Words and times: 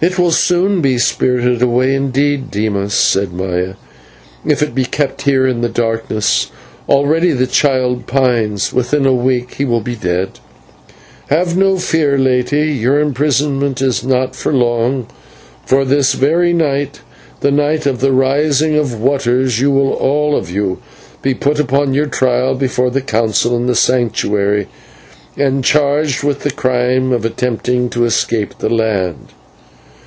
"It 0.00 0.16
will 0.16 0.30
soon 0.30 0.80
be 0.80 0.96
spirited 0.98 1.60
away, 1.60 1.92
indeed, 1.92 2.52
Dimas," 2.52 2.94
said 2.94 3.32
Maya, 3.32 3.74
"if 4.46 4.62
it 4.62 4.72
be 4.72 4.84
kept 4.84 5.22
here 5.22 5.44
in 5.44 5.60
the 5.60 5.68
darkness. 5.68 6.52
Already 6.88 7.32
the 7.32 7.48
child 7.48 8.06
pines 8.06 8.72
within 8.72 9.06
a 9.06 9.12
week 9.12 9.54
he 9.54 9.64
will 9.64 9.80
be 9.80 9.96
dead." 9.96 10.38
"Have 11.30 11.56
no 11.56 11.78
fear, 11.78 12.16
lady; 12.16 12.68
your 12.70 13.00
imprisonment 13.00 13.82
is 13.82 14.04
not 14.04 14.36
for 14.36 14.52
long, 14.52 15.08
for 15.66 15.84
this 15.84 16.12
very 16.12 16.52
night, 16.52 17.00
the 17.40 17.50
night 17.50 17.84
of 17.84 17.98
the 17.98 18.12
Rising 18.12 18.76
of 18.76 19.00
Waters, 19.00 19.58
you 19.60 19.72
will 19.72 19.94
all 19.94 20.36
of 20.36 20.48
you 20.48 20.78
be 21.22 21.34
put 21.34 21.58
upon 21.58 21.92
your 21.92 22.06
trial 22.06 22.54
before 22.54 22.90
the 22.92 23.00
Council 23.00 23.56
in 23.56 23.66
the 23.66 23.74
Sanctuary, 23.74 24.68
and 25.36 25.64
charged 25.64 26.22
with 26.22 26.42
the 26.44 26.52
crime 26.52 27.10
of 27.10 27.24
attempting 27.24 27.90
to 27.90 28.04
escape 28.04 28.58
the 28.60 28.68
land." 28.72 29.32